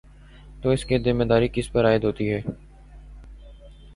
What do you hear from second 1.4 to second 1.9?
کس پر